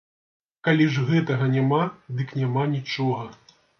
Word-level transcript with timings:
Калі 0.67 0.87
ж 0.95 1.03
гэтага 1.11 1.49
няма, 1.57 1.81
дык 2.23 2.33
няма 2.41 2.65
нічога. 2.75 3.23